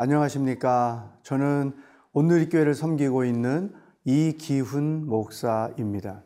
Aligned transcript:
안녕하십니까? 0.00 1.18
저는 1.24 1.74
온누리교회를 2.12 2.74
섬기고 2.74 3.24
있는 3.24 3.74
이기훈 4.04 5.06
목사입니다. 5.06 6.22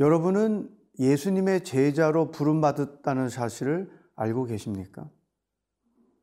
여러분은 0.00 0.68
예수님의 0.98 1.64
제자로 1.64 2.30
부름받았다는 2.30 3.30
사실을 3.30 3.90
알고 4.16 4.44
계십니까? 4.44 5.08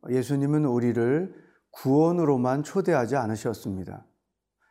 예수님은 0.08 0.66
우리를 0.66 1.34
구원으로만 1.72 2.62
초대하지 2.62 3.16
않으셨습니다. 3.16 4.06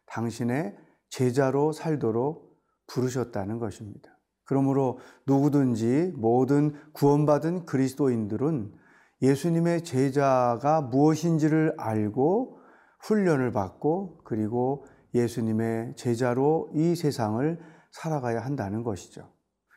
당신의 0.07 0.77
제자로 1.09 1.73
살도록 1.73 2.57
부르셨다는 2.87 3.59
것입니다. 3.59 4.17
그러므로 4.45 5.01
누구든지 5.27 6.13
모든 6.15 6.73
구원받은 6.93 7.67
그리스도인들은 7.67 8.86
예수님의 9.23 9.85
제자가 9.85 10.83
무엇인지를 10.83 11.75
알고 11.79 12.59
훈련을 13.01 13.53
받고 13.53 14.23
그리고 14.25 14.85
예수님의 15.15 15.95
제자로 15.97 16.71
이 16.75 16.95
세상을 16.95 17.59
살아가야 17.93 18.41
한다는 18.41 18.83
것이죠. 18.83 19.33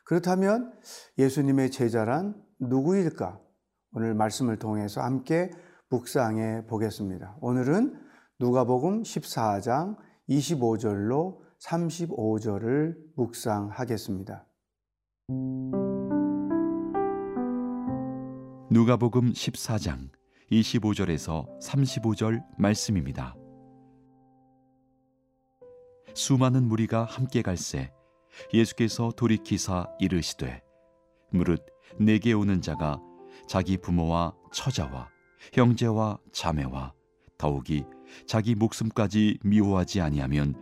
그렇다면 0.05 0.73
예수님의 1.17 1.71
제자란 1.71 2.35
누구일까? 2.59 3.39
오늘 3.93 4.13
말씀을 4.13 4.57
통해서 4.57 5.01
함께 5.01 5.51
묵상해 5.89 6.65
보겠습니다. 6.67 7.37
오늘은 7.41 7.99
누가복음 8.39 9.03
14장 9.03 9.97
25절로 10.29 11.39
35절을 11.59 12.95
묵상하겠습니다. 13.15 14.45
누가복음 18.71 19.33
14장 19.33 20.09
25절에서 20.51 21.47
35절 21.59 22.43
말씀입니다. 22.59 23.35
수많은 26.13 26.67
무리가 26.67 27.03
함께 27.03 27.41
갈새 27.41 27.91
예수께서 28.53 29.11
돌이키사 29.17 29.87
이르시되 29.99 30.61
무릇 31.31 31.65
내게 31.99 32.33
오는 32.33 32.61
자가 32.61 33.01
자기 33.47 33.75
부모와 33.75 34.35
처자와 34.53 35.09
형제와 35.53 36.19
자매와 36.31 36.93
더욱이 37.39 37.85
자기 38.27 38.53
목숨까지 38.53 39.39
미워하지 39.43 39.99
아니하면 39.99 40.53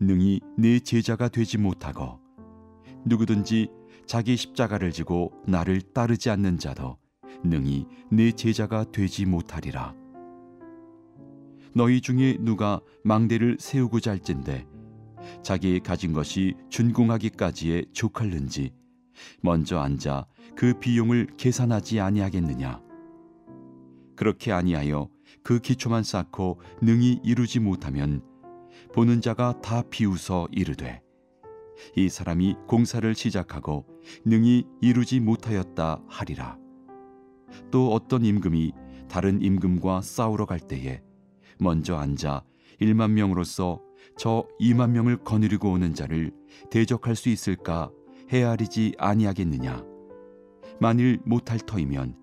능히 0.00 0.40
내 0.56 0.80
제자가 0.80 1.28
되지 1.28 1.58
못하고 1.58 2.20
누구든지 3.04 3.68
자기 4.06 4.38
십자가를 4.38 4.92
지고 4.92 5.30
나를 5.46 5.82
따르지 5.82 6.30
않는 6.30 6.56
자도 6.56 6.99
능히 7.44 7.86
내 8.10 8.32
제자가 8.32 8.84
되지 8.90 9.26
못하리라. 9.26 9.94
너희 11.74 12.00
중에 12.00 12.36
누가 12.40 12.80
망대를 13.04 13.56
세우고자 13.60 14.12
할진대 14.12 14.66
자기 15.42 15.80
가진 15.80 16.12
것이 16.12 16.54
준공하기까지에 16.68 17.84
족할는지 17.92 18.72
먼저 19.40 19.78
앉아 19.78 20.26
그 20.56 20.74
비용을 20.78 21.28
계산하지 21.36 22.00
아니하겠느냐. 22.00 22.82
그렇게 24.16 24.52
아니하여 24.52 25.08
그 25.42 25.60
기초만 25.60 26.02
쌓고 26.02 26.60
능히 26.82 27.20
이루지 27.22 27.60
못하면 27.60 28.22
보는 28.92 29.20
자가 29.20 29.60
다 29.60 29.82
비웃어 29.88 30.48
이르되 30.50 31.00
이 31.96 32.08
사람이 32.08 32.56
공사를 32.66 33.14
시작하고 33.14 33.86
능히 34.24 34.66
이루지 34.80 35.20
못하였다 35.20 36.02
하리라. 36.08 36.58
또 37.70 37.92
어떤 37.92 38.24
임금이 38.24 38.72
다른 39.08 39.42
임금과 39.42 40.02
싸우러 40.02 40.46
갈 40.46 40.60
때에 40.60 41.02
먼저 41.58 41.96
앉아 41.96 42.44
1만 42.80 43.10
명으로서 43.10 43.80
저 44.16 44.46
2만 44.60 44.90
명을 44.90 45.18
거느리고 45.18 45.70
오는 45.70 45.94
자를 45.94 46.32
대적할 46.70 47.16
수 47.16 47.28
있을까 47.28 47.90
헤아리지 48.30 48.94
아니하겠느냐? 48.98 49.84
만일 50.80 51.18
못할 51.24 51.58
터이면 51.58 52.16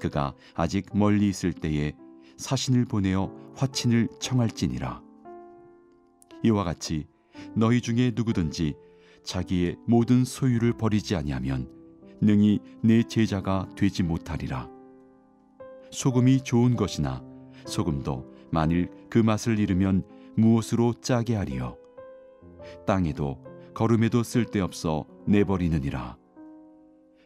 그가 0.00 0.34
아직 0.54 0.86
멀리 0.94 1.28
있을 1.28 1.52
때에 1.52 1.92
사신을 2.36 2.84
보내어 2.86 3.32
화친을 3.54 4.08
청할지니라. 4.18 5.02
이와 6.42 6.64
같이 6.64 7.06
너희 7.54 7.80
중에 7.80 8.12
누구든지 8.14 8.74
자기의 9.24 9.76
모든 9.86 10.24
소유를 10.24 10.72
버리지 10.72 11.14
아니하면 11.14 11.70
능히 12.22 12.60
내 12.82 13.02
제자가 13.02 13.68
되지 13.76 14.04
못하리라. 14.04 14.70
소금이 15.90 16.42
좋은 16.42 16.76
것이나 16.76 17.22
소금도 17.66 18.32
만일 18.50 18.90
그 19.10 19.18
맛을 19.18 19.58
잃으면 19.58 20.04
무엇으로 20.36 20.94
짜게 21.00 21.34
하리요? 21.34 21.76
땅에도 22.86 23.42
걸음에도 23.74 24.22
쓸데없어 24.22 25.04
내버리느니라. 25.26 26.16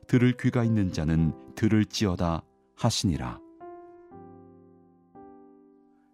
들을 0.07 0.37
귀가 0.39 0.65
있는 0.65 0.93
자는 0.93 1.33
들을지어다 1.55 2.43
하시니라. 2.77 3.41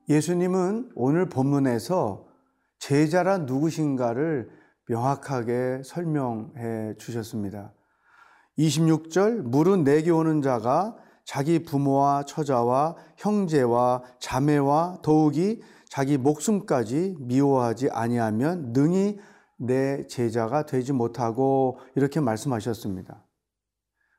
예수님은 0.09 0.91
오늘 0.97 1.29
본문에서 1.29 2.27
제자란 2.81 3.47
누구신가를 3.47 4.51
명확하게 4.89 5.83
설명해 5.85 6.97
주셨습니다. 6.99 7.73
26절 8.59 9.43
물은 9.43 9.85
내게 9.85 10.11
오는 10.11 10.43
자가 10.43 10.97
자기 11.25 11.63
부모와 11.63 12.25
처자와 12.25 12.97
형제와 13.17 14.03
자매와 14.19 14.99
더욱이 15.03 15.63
자기 15.89 16.19
목숨까지 16.19 17.17
미워하지 17.21 17.91
아니하면 17.91 18.73
능히 18.73 19.19
내 19.59 20.07
제자가 20.07 20.67
되지 20.67 20.93
못하고 20.93 21.79
이렇게 21.95 22.21
말씀하셨습니다. 22.21 23.25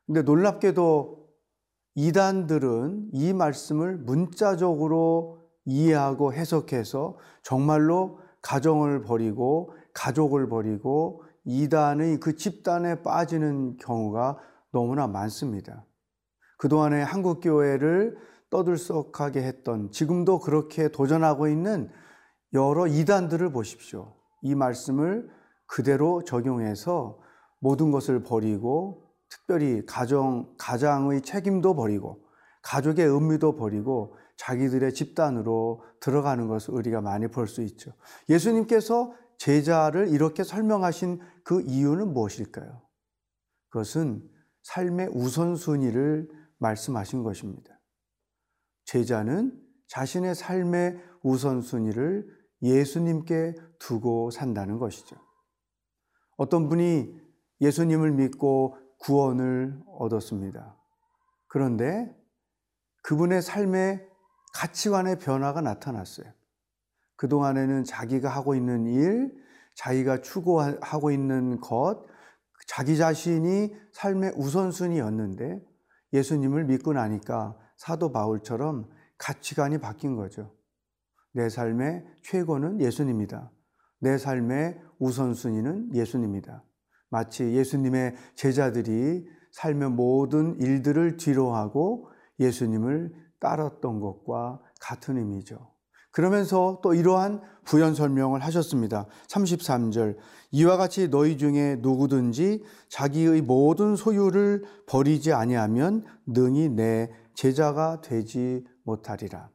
근데 0.06 0.22
놀랍게도 0.22 1.24
이단들은 1.96 3.10
이 3.12 3.32
말씀을 3.32 3.96
문자적으로 3.98 5.38
이해하고 5.64 6.32
해석해서 6.32 7.18
정말로 7.42 8.18
가정을 8.42 9.02
버리고 9.02 9.74
가족을 9.94 10.48
버리고 10.48 11.23
이단의 11.44 12.20
그 12.20 12.36
집단에 12.36 13.02
빠지는 13.02 13.76
경우가 13.76 14.38
너무나 14.72 15.06
많습니다. 15.06 15.84
그동안에 16.58 17.02
한국교회를 17.02 18.16
떠들썩하게 18.50 19.42
했던 19.42 19.90
지금도 19.90 20.40
그렇게 20.40 20.88
도전하고 20.88 21.48
있는 21.48 21.90
여러 22.52 22.86
이단들을 22.86 23.50
보십시오. 23.52 24.14
이 24.42 24.54
말씀을 24.54 25.28
그대로 25.66 26.22
적용해서 26.22 27.18
모든 27.58 27.90
것을 27.90 28.22
버리고 28.22 29.02
특별히 29.28 29.84
가정, 29.86 30.54
가장의 30.58 31.22
책임도 31.22 31.74
버리고 31.74 32.24
가족의 32.62 33.06
의미도 33.06 33.56
버리고 33.56 34.16
자기들의 34.36 34.94
집단으로 34.94 35.82
들어가는 36.00 36.46
것을 36.48 36.74
우리가 36.74 37.00
많이 37.00 37.28
볼 37.28 37.46
수 37.46 37.62
있죠. 37.62 37.92
예수님께서 38.28 39.12
제자를 39.38 40.08
이렇게 40.08 40.44
설명하신 40.44 41.20
그 41.44 41.62
이유는 41.62 42.12
무엇일까요? 42.12 42.82
그것은 43.68 44.28
삶의 44.62 45.08
우선순위를 45.12 46.28
말씀하신 46.58 47.22
것입니다. 47.22 47.80
제자는 48.84 49.60
자신의 49.88 50.34
삶의 50.34 50.98
우선순위를 51.22 52.26
예수님께 52.62 53.54
두고 53.78 54.30
산다는 54.30 54.78
것이죠. 54.78 55.16
어떤 56.36 56.68
분이 56.68 57.20
예수님을 57.60 58.12
믿고 58.12 58.78
구원을 59.00 59.80
얻었습니다. 59.86 60.76
그런데 61.46 62.14
그분의 63.02 63.42
삶의 63.42 64.08
가치관의 64.54 65.18
변화가 65.18 65.60
나타났어요. 65.60 66.32
그동안에는 67.24 67.84
자기가 67.84 68.28
하고 68.28 68.54
있는 68.54 68.86
일, 68.86 69.34
자기가 69.76 70.20
추구하고 70.20 71.10
있는 71.10 71.58
것, 71.58 72.04
자기 72.66 72.98
자신이 72.98 73.74
삶의 73.92 74.34
우선순위였는데 74.36 75.58
예수님을 76.12 76.64
믿고 76.66 76.92
나니까 76.92 77.56
사도 77.78 78.12
바울처럼 78.12 78.90
가치관이 79.16 79.78
바뀐 79.78 80.16
거죠. 80.16 80.54
내 81.32 81.48
삶의 81.48 82.04
최고는 82.24 82.82
예수님이다. 82.82 83.50
내 84.00 84.18
삶의 84.18 84.78
우선순위는 84.98 85.94
예수님이다. 85.94 86.62
마치 87.08 87.54
예수님의 87.54 88.16
제자들이 88.34 89.26
삶의 89.52 89.92
모든 89.92 90.60
일들을 90.60 91.16
뒤로하고 91.16 92.10
예수님을 92.38 93.14
따랐던 93.40 94.00
것과 94.00 94.60
같은 94.78 95.16
의미죠. 95.16 95.73
그러면서 96.14 96.78
또 96.80 96.94
이러한 96.94 97.42
부연 97.64 97.96
설명을 97.96 98.40
하셨습니다. 98.40 99.06
33절. 99.26 100.16
이와 100.52 100.76
같이 100.76 101.08
너희 101.10 101.36
중에 101.36 101.78
누구든지 101.80 102.62
자기의 102.88 103.42
모든 103.42 103.96
소유를 103.96 104.62
버리지 104.86 105.32
아니하면 105.32 106.04
능히 106.24 106.68
내 106.68 107.10
제자가 107.34 108.00
되지 108.00 108.64
못하리라. 108.84 109.50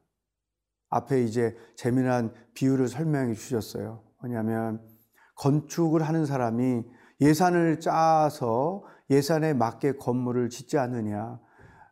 앞에 0.89 1.23
이제 1.23 1.55
재미난 1.77 2.33
비유를 2.55 2.89
설명해 2.89 3.35
주셨어요. 3.35 4.03
뭐냐면 4.19 4.81
건축을 5.37 6.01
하는 6.01 6.25
사람이 6.25 6.83
예산을 7.21 7.79
짜서 7.79 8.83
예산에 9.09 9.53
맞게 9.53 9.93
건물을 9.93 10.49
짓지 10.49 10.77
않느냐. 10.77 11.39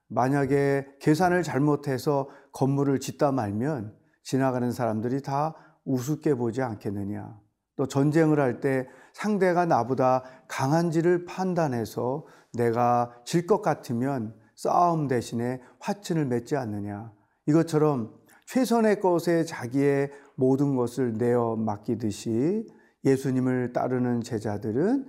만약에 0.10 0.88
계산을 1.00 1.44
잘못해서 1.44 2.28
건물을 2.52 3.00
짓다 3.00 3.32
말면 3.32 4.07
지나가는 4.28 4.74
사람들이 4.74 5.22
다 5.22 5.56
우습게 5.86 6.36
보지 6.36 6.62
않겠느냐. 6.62 7.40
또 7.78 7.88
전쟁을 7.88 8.42
할 8.42 8.60
때 8.60 8.86
상대가 9.14 9.66
나보다 9.66 10.22
강한지를 10.50 11.24
판단해서 11.24 12.26
내가 12.52 13.10
질 13.24 13.48
것 13.48 13.62
같으면 13.62 14.36
싸움 14.54 15.08
대신에 15.08 15.62
화친을 15.80 16.26
맺지 16.26 16.58
않느냐. 16.58 17.14
이것처럼 17.46 18.14
최선의 18.48 19.00
것에 19.00 19.46
자기의 19.46 20.12
모든 20.36 20.76
것을 20.76 21.14
내어 21.14 21.56
맡기듯이 21.56 22.68
예수님을 23.06 23.72
따르는 23.72 24.24
제자들은 24.24 25.06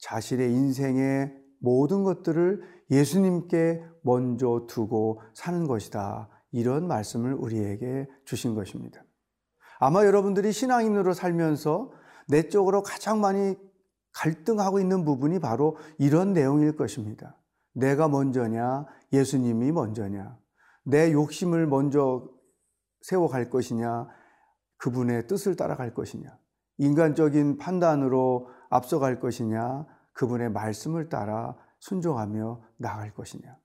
자신의 0.00 0.52
인생의 0.52 1.32
모든 1.62 2.04
것들을 2.04 2.60
예수님께 2.90 3.82
먼저 4.02 4.66
두고 4.68 5.22
사는 5.32 5.66
것이다. 5.66 6.28
이런 6.52 6.86
말씀을 6.86 7.34
우리에게 7.34 8.08
주신 8.24 8.54
것입니다. 8.54 9.02
아마 9.78 10.04
여러분들이 10.04 10.52
신앙인으로 10.52 11.14
살면서 11.14 11.92
내적으로 12.28 12.82
가장 12.82 13.20
많이 13.20 13.56
갈등하고 14.12 14.80
있는 14.80 15.04
부분이 15.04 15.38
바로 15.38 15.76
이런 15.98 16.32
내용일 16.32 16.76
것입니다. 16.76 17.36
내가 17.72 18.08
먼저냐, 18.08 18.86
예수님이 19.12 19.72
먼저냐, 19.72 20.36
내 20.84 21.12
욕심을 21.12 21.66
먼저 21.66 22.28
세워갈 23.02 23.48
것이냐, 23.50 24.08
그분의 24.78 25.26
뜻을 25.28 25.56
따라갈 25.56 25.94
것이냐, 25.94 26.28
인간적인 26.78 27.58
판단으로 27.58 28.48
앞서갈 28.70 29.20
것이냐, 29.20 29.86
그분의 30.12 30.50
말씀을 30.50 31.08
따라 31.08 31.56
순종하며 31.78 32.62
나갈 32.76 33.14
것이냐. 33.14 33.56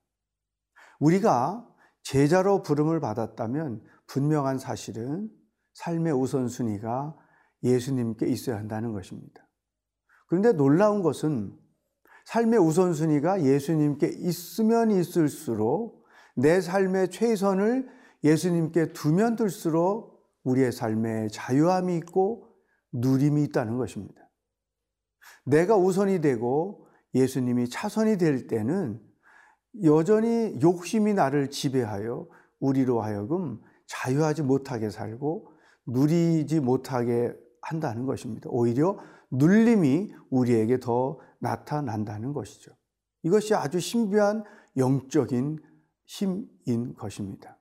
우리가 1.00 1.66
제자로 2.06 2.62
부름을 2.62 3.00
받았다면 3.00 3.82
분명한 4.06 4.60
사실은 4.60 5.28
삶의 5.74 6.12
우선순위가 6.12 7.16
예수님께 7.64 8.28
있어야 8.28 8.58
한다는 8.58 8.92
것입니다. 8.92 9.44
그런데 10.28 10.52
놀라운 10.52 11.02
것은 11.02 11.52
삶의 12.26 12.60
우선순위가 12.60 13.42
예수님께 13.42 14.06
있으면 14.20 14.92
있을수록 14.92 16.04
내 16.36 16.60
삶의 16.60 17.10
최선을 17.10 17.88
예수님께 18.22 18.92
두면 18.92 19.34
둘수록 19.34 20.22
우리의 20.44 20.70
삶에 20.70 21.26
자유함이 21.32 21.96
있고 21.96 22.46
누림이 22.92 23.42
있다는 23.44 23.78
것입니다. 23.78 24.30
내가 25.44 25.76
우선이 25.76 26.20
되고 26.20 26.86
예수님이 27.14 27.68
차선이 27.68 28.16
될 28.16 28.46
때는 28.46 29.05
여전히 29.84 30.58
욕심이 30.62 31.14
나를 31.14 31.50
지배하여 31.50 32.26
우리로 32.60 33.00
하여금 33.00 33.60
자유하지 33.86 34.42
못하게 34.42 34.90
살고 34.90 35.52
누리지 35.86 36.60
못하게 36.60 37.34
한다는 37.60 38.06
것입니다. 38.06 38.48
오히려 38.50 38.98
눌림이 39.30 40.12
우리에게 40.30 40.80
더 40.80 41.18
나타난다는 41.40 42.32
것이죠. 42.32 42.72
이것이 43.22 43.54
아주 43.54 43.80
신비한 43.80 44.44
영적인 44.76 45.58
힘인 46.04 46.94
것입니다. 46.94 47.58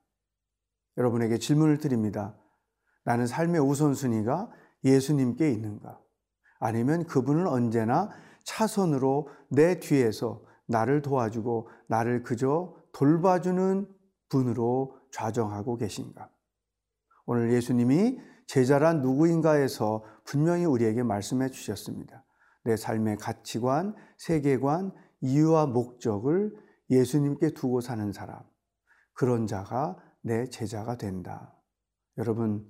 여러분에게 0.98 1.38
질문을 1.38 1.80
드립니다. 1.80 2.38
나는 3.04 3.28
삶의 3.28 3.62
우선순위가 3.62 4.52
예수님께 4.84 5.52
있는가? 5.52 6.00
아니면 6.60 7.06
그분은 7.06 7.48
언제나 7.48 8.10
차선으로 8.44 9.28
내 9.50 9.80
뒤에서 9.80 10.44
나를 10.68 11.02
도와주고 11.02 11.70
나를 11.88 12.24
그저 12.24 12.76
돌봐주는 12.92 13.88
분으로 14.30 14.98
좌정하고 15.12 15.78
계신가? 15.78 16.30
오늘 17.26 17.52
예수님이 17.54 18.20
제자란 18.48 19.02
누구인가에서 19.02 20.04
분명히 20.24 20.66
우리에게 20.66 21.04
말씀해 21.04 21.50
주셨습니다. 21.50 22.24
내 22.64 22.76
삶의 22.78 23.18
가치관, 23.18 23.96
세계관, 24.18 24.92
이유와 25.22 25.68
목적을 25.68 26.56
예수님께 26.90 27.52
두고 27.52 27.82
사는 27.82 28.12
사람. 28.12 28.40
그런 29.14 29.48
자가 29.48 29.98
내 30.22 30.46
제자가 30.46 30.98
된다. 30.98 31.56
여러분, 32.18 32.68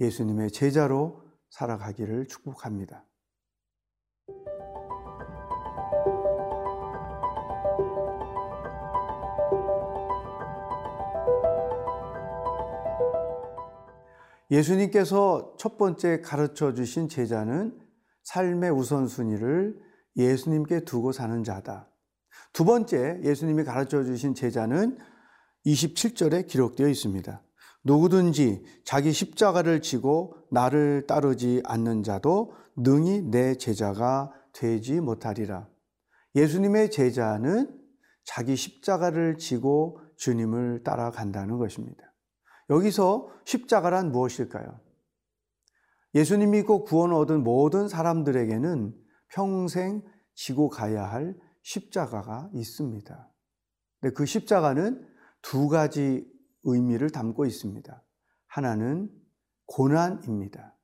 예수님의 0.00 0.50
제자로 0.50 1.22
살아가기를 1.50 2.26
축복합니다. 2.26 3.06
예수님께서 14.54 15.56
첫 15.58 15.76
번째 15.78 16.20
가르쳐 16.20 16.74
주신 16.74 17.08
제자는 17.08 17.76
삶의 18.22 18.70
우선순위를 18.70 19.80
예수님께 20.16 20.84
두고 20.84 21.10
사는 21.10 21.42
자다. 21.42 21.88
두 22.52 22.64
번째 22.64 23.20
예수님이 23.24 23.64
가르쳐 23.64 24.04
주신 24.04 24.34
제자는 24.34 24.96
27절에 25.66 26.46
기록되어 26.46 26.88
있습니다. 26.88 27.42
누구든지 27.82 28.64
자기 28.84 29.10
십자가를 29.12 29.82
지고 29.82 30.36
나를 30.52 31.06
따르지 31.08 31.60
않는 31.64 32.04
자도 32.04 32.54
능히 32.76 33.22
내 33.22 33.56
제자가 33.56 34.32
되지 34.52 35.00
못하리라. 35.00 35.68
예수님의 36.36 36.92
제자는 36.92 37.76
자기 38.24 38.54
십자가를 38.54 39.36
지고 39.36 39.98
주님을 40.16 40.84
따라간다는 40.84 41.58
것입니다. 41.58 42.13
여기서 42.70 43.30
십자가란 43.44 44.12
무엇일까요? 44.12 44.80
예수님 46.14 46.52
믿고 46.52 46.84
구원 46.84 47.12
얻은 47.12 47.42
모든 47.42 47.88
사람들에게는 47.88 48.94
평생 49.28 50.02
지고 50.34 50.68
가야 50.68 51.04
할 51.04 51.36
십자가가 51.62 52.50
있습니다. 52.54 53.30
근데 54.00 54.14
그 54.14 54.26
십자가는 54.26 55.06
두 55.42 55.68
가지 55.68 56.30
의미를 56.62 57.10
담고 57.10 57.46
있습니다. 57.46 58.02
하나는 58.46 59.10
고난입니다. 59.66 60.76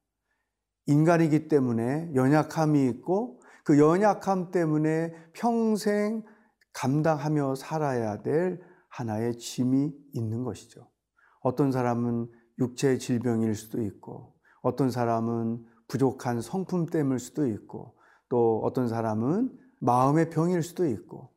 인간이기 0.86 1.48
때문에 1.48 2.12
연약함이 2.14 2.88
있고 2.88 3.40
그 3.64 3.78
연약함 3.78 4.50
때문에 4.50 5.12
평생 5.32 6.24
감당하며 6.72 7.54
살아야 7.54 8.22
될 8.22 8.60
하나의 8.88 9.38
짐이 9.38 9.92
있는 10.12 10.42
것이죠. 10.42 10.90
어떤 11.40 11.72
사람은 11.72 12.30
육체 12.58 12.98
질병일 12.98 13.54
수도 13.54 13.82
있고, 13.82 14.34
어떤 14.62 14.90
사람은 14.90 15.64
부족한 15.88 16.40
성품 16.40 16.86
때문일 16.86 17.18
수도 17.18 17.46
있고, 17.46 17.96
또 18.28 18.60
어떤 18.62 18.88
사람은 18.88 19.50
마음의 19.80 20.30
병일 20.30 20.62
수도 20.62 20.86
있고, 20.86 21.32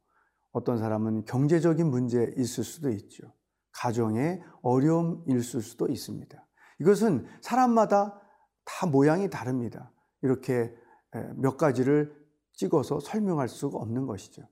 어떤 0.52 0.78
사람은 0.78 1.26
경제적인 1.26 1.88
문제 1.88 2.34
있을 2.38 2.64
수도 2.64 2.90
있죠. 2.92 3.34
가정의 3.72 4.44
어려움이 4.62 5.34
있을 5.34 5.62
수도 5.62 5.88
있습니다. 5.88 6.48
이것은 6.80 7.26
사람마다 7.42 8.22
다 8.66 8.86
모양이 8.86 9.30
다릅니다. 9.30 9.92
이렇게 10.22 10.74
몇 11.36 11.58
가지를 11.58 12.16
찍어서 12.54 13.00
설명할 13.00 13.48
수가 13.48 13.80
없는 13.80 14.06
것이죠. 14.06 14.44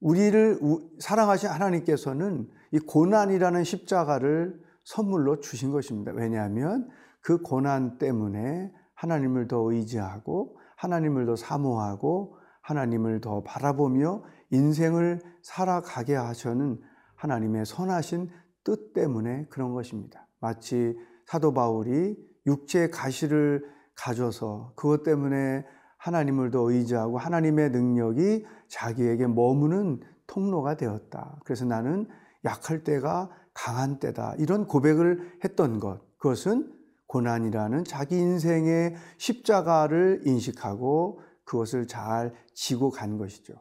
우리를 0.00 0.60
사랑하신 0.98 1.48
하나님께서는 1.48 2.48
이 2.72 2.78
고난이라는 2.78 3.64
십자가를 3.64 4.60
선물로 4.84 5.40
주신 5.40 5.72
것입니다. 5.72 6.12
왜냐하면 6.12 6.88
그 7.20 7.38
고난 7.38 7.98
때문에 7.98 8.72
하나님을 8.94 9.48
더 9.48 9.72
의지하고 9.72 10.58
하나님을 10.76 11.26
더 11.26 11.36
사모하고 11.36 12.36
하나님을 12.62 13.20
더 13.20 13.42
바라보며 13.42 14.22
인생을 14.50 15.20
살아가게 15.42 16.14
하셔는 16.14 16.80
하나님의 17.16 17.66
선하신 17.66 18.30
뜻 18.64 18.92
때문에 18.92 19.46
그런 19.48 19.72
것입니다. 19.72 20.26
마치 20.40 20.96
사도 21.26 21.52
바울이 21.52 22.16
육체의 22.46 22.90
가시를 22.90 23.64
가져서 23.96 24.72
그것 24.76 25.02
때문에 25.02 25.64
하나님을 26.06 26.52
더 26.52 26.70
의지하고 26.70 27.18
하나님의 27.18 27.70
능력이 27.70 28.46
자기에게 28.68 29.26
머무는 29.26 30.00
통로가 30.28 30.76
되었다. 30.76 31.40
그래서 31.44 31.64
나는 31.64 32.06
약할 32.44 32.84
때가 32.84 33.28
강한 33.52 33.98
때다. 33.98 34.34
이런 34.38 34.66
고백을 34.66 35.38
했던 35.44 35.80
것. 35.80 36.00
그것은 36.18 36.72
고난이라는 37.08 37.84
자기 37.84 38.18
인생의 38.18 38.94
십자가를 39.18 40.22
인식하고 40.24 41.20
그것을 41.44 41.88
잘 41.88 42.32
지고 42.54 42.90
간 42.90 43.18
것이죠. 43.18 43.54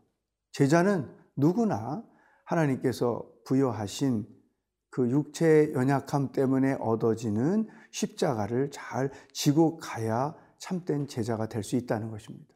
제자는 0.52 1.10
누구나 1.36 2.04
하나님께서 2.44 3.24
부여하신 3.46 4.28
그 4.92 5.10
육체의 5.10 5.74
연약함 5.74 6.32
때문에 6.32 6.74
얻어지는 6.80 7.68
십자가를 7.92 8.70
잘 8.72 9.12
지고 9.34 9.78
가야 9.78 10.36
참된 10.66 11.08
제자가 11.08 11.48
될 11.48 11.62
수 11.64 11.76
있다는 11.76 12.10
것입니다. 12.10 12.56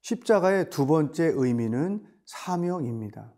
십자가의 0.00 0.70
두 0.70 0.86
번째 0.86 1.32
의미는 1.34 2.02
사명입니다. 2.24 3.34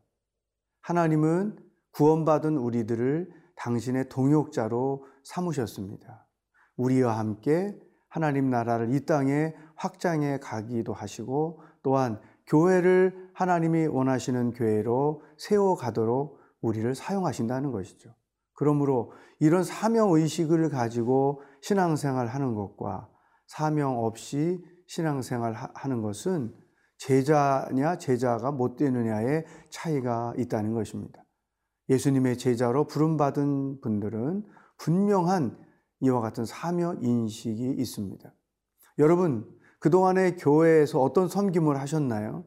하나님은 0.82 1.56
구원받은 1.90 2.56
우리들을 2.56 3.28
당신의 3.56 4.08
동역자로 4.08 5.04
삼으셨습니다. 5.24 6.28
우리와 6.76 7.18
함께 7.18 7.76
하나님 8.08 8.50
나라를 8.50 8.94
이 8.94 9.04
땅에 9.04 9.52
확장해 9.74 10.38
가기도 10.38 10.92
하시고 10.92 11.60
또한 11.82 12.20
교회를 12.46 13.30
하나님이 13.34 13.86
원하시는 13.86 14.52
교회로 14.52 15.22
세워가도록 15.38 16.38
우리를 16.60 16.94
사용하신다는 16.94 17.72
것이죠. 17.72 18.14
그러므로 18.52 19.12
이런 19.40 19.64
사명 19.64 20.12
의식을 20.12 20.68
가지고 20.68 21.42
신앙생활 21.62 22.28
하는 22.28 22.54
것과 22.54 23.08
사명 23.46 23.98
없이 23.98 24.62
신앙생활 24.86 25.54
하는 25.74 26.02
것은 26.02 26.54
제자냐 26.98 27.98
제자가 27.98 28.52
못 28.52 28.76
되느냐의 28.76 29.44
차이가 29.70 30.32
있다는 30.38 30.72
것입니다. 30.72 31.22
예수님의 31.88 32.38
제자로 32.38 32.86
부름받은 32.86 33.80
분들은 33.80 34.44
분명한 34.78 35.58
이와 36.00 36.20
같은 36.20 36.44
사명 36.44 37.02
인식이 37.02 37.74
있습니다. 37.78 38.32
여러분, 38.98 39.50
그동안에 39.80 40.36
교회에서 40.36 41.00
어떤 41.00 41.28
섬김을 41.28 41.78
하셨나요? 41.78 42.44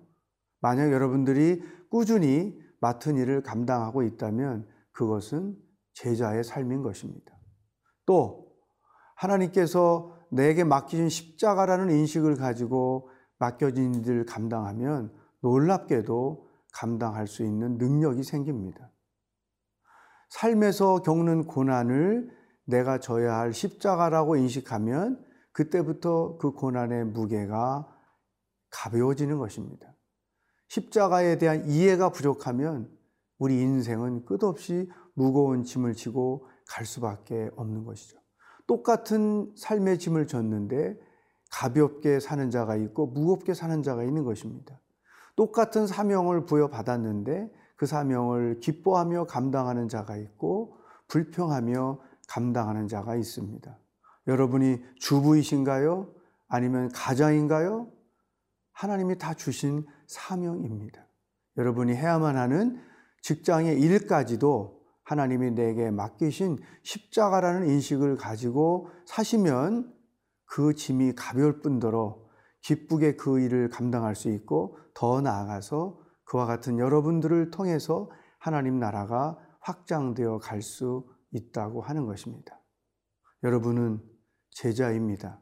만약 0.59 0.91
여러분들이 0.91 1.61
꾸준히 1.89 2.57
맡은 2.79 3.15
일을 3.15 3.43
감당하고 3.43 4.03
있다면 4.03 4.67
그것은 4.91 5.55
제자의 5.93 6.43
삶인 6.43 6.81
것입니다. 6.81 7.37
또 8.05 8.55
하나님께서 9.15 10.16
내게 10.31 10.63
맡기신 10.63 11.10
십자가라는 11.10 11.89
인식을 11.91 12.36
가지고 12.36 13.10
맡겨진 13.39 13.96
일을 13.96 14.25
감당하면 14.25 15.13
놀랍게도 15.41 16.48
감당할 16.74 17.27
수 17.27 17.43
있는 17.43 17.77
능력이 17.77 18.24
생깁니다. 18.24 18.91
삶에서 20.29 21.01
겪는 21.01 21.46
고난을 21.46 22.29
내가 22.65 23.00
져야 23.00 23.38
할 23.38 23.53
십자가라고 23.53 24.36
인식하면 24.36 25.25
그때부터 25.53 26.38
그 26.38 26.51
고난의 26.51 27.05
무게가 27.05 27.88
가벼워지는 28.69 29.38
것입니다. 29.38 29.96
십자가에 30.67 31.38
대한 31.38 31.65
이해가 31.65 32.10
부족하면 32.10 32.91
우리 33.39 33.62
인생은 33.62 34.25
끝없이 34.25 34.89
무거운 35.13 35.63
짐을 35.63 35.93
지고 35.93 36.48
갈 36.67 36.86
수밖에 36.86 37.50
없는 37.55 37.86
것이죠. 37.86 38.19
똑같은 38.67 39.51
삶의 39.55 39.97
짐을 39.97 40.27
졌는데 40.27 41.00
가볍게 41.50 42.19
사는 42.19 42.51
자가 42.51 42.75
있고 42.75 43.07
무겁게 43.07 43.53
사는 43.53 43.81
자가 43.81 44.03
있는 44.03 44.24
것입니다. 44.24 44.79
똑같은 45.36 45.88
사명을 45.88 46.45
부여받았는데 46.45 47.51
그 47.77 47.86
사명을 47.86 48.59
기뻐하며 48.59 49.25
감당하는 49.25 49.88
자가 49.88 50.17
있고 50.17 50.77
불평하며 51.07 52.00
감당하는 52.27 52.88
자가 52.88 53.15
있습니다. 53.15 53.77
여러분이 54.27 54.81
주부이신가요? 55.00 56.13
아니면 56.50 56.89
가장인가요? 56.89 57.88
하나님이 58.74 59.17
다 59.17 59.33
주신 59.33 59.86
사명입니다. 60.07 61.05
여러분이 61.55 61.95
해야만 61.95 62.36
하는 62.36 62.79
직장의 63.21 63.79
일까지도 63.79 64.76
하나님이 65.07 65.51
내게 65.51 65.89
맡기신 65.89 66.57
십자가라는 66.83 67.69
인식을 67.69 68.17
가지고 68.17 68.89
사시면 69.05 69.93
그 70.45 70.75
짐이 70.75 71.15
가벼울 71.15 71.61
뿐더러 71.61 72.27
기쁘게 72.61 73.15
그 73.15 73.39
일을 73.39 73.69
감당할 73.69 74.15
수 74.15 74.29
있고 74.29 74.77
더 74.93 75.21
나아가서 75.21 75.97
그와 76.25 76.45
같은 76.45 76.77
여러분들을 76.77 77.51
통해서 77.51 78.11
하나님 78.37 78.79
나라가 78.79 79.37
확장되어 79.61 80.39
갈 80.39 80.61
수 80.61 81.07
있다고 81.31 81.81
하는 81.81 82.05
것입니다. 82.05 82.61
여러분은 83.43 84.01
제자입니다. 84.51 85.39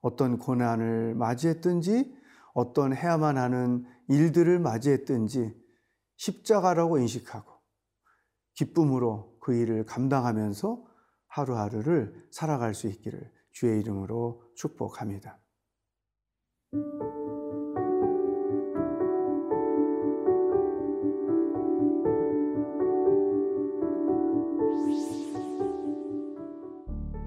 어떤 0.00 0.38
고난을 0.38 1.14
맞이했든지 1.16 2.16
어떤 2.54 2.96
해야만 2.96 3.36
하는 3.36 3.84
일들을 4.08 4.58
맞이했든지 4.58 5.54
십자가라고 6.16 6.98
인식하고 6.98 7.59
기쁨으로 8.54 9.36
그 9.40 9.54
일을 9.54 9.84
감당하면서 9.84 10.84
하루하루를 11.28 12.26
살아갈 12.30 12.74
수 12.74 12.88
있기를 12.88 13.30
주의 13.52 13.80
이름으로 13.80 14.42
축복합니다. 14.54 15.38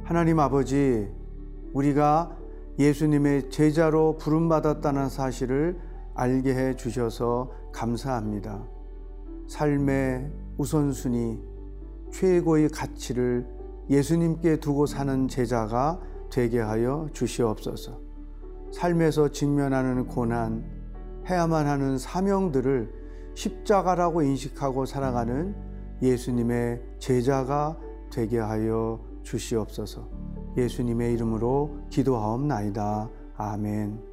하나님 0.04 0.40
아버지, 0.40 1.10
우리가 1.74 2.38
예수님의 2.78 3.50
제자로 3.50 4.18
부름받았다는 4.18 5.10
사실을 5.10 5.80
알게 6.14 6.54
해 6.54 6.76
주셔서 6.76 7.52
감사합니다. 7.72 8.68
삶의 9.48 10.32
우선순위, 10.58 11.40
최고의 12.12 12.70
가치를 12.70 13.48
예수님께 13.90 14.58
두고 14.58 14.86
사는 14.86 15.28
제자가 15.28 16.00
되게 16.32 16.60
하여 16.60 17.08
주시옵소서. 17.14 18.00
삶에서 18.72 19.30
직면하는 19.30 20.08
고난, 20.08 20.64
해야만 21.30 21.68
하는 21.68 21.98
사명들을 21.98 23.04
십자가라고 23.36 24.22
인식하고 24.22 24.86
살아가는 24.86 25.56
예수님의 26.02 26.82
제자가 27.00 27.78
되게 28.12 28.38
하여 28.40 29.00
주시옵소서. 29.24 30.08
예수님의 30.58 31.14
이름으로 31.14 31.80
기도하옵나이다. 31.90 33.10
아멘. 33.38 34.13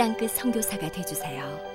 땅끝 0.00 0.30
성교사가 0.30 0.90
되주세요 0.90 1.69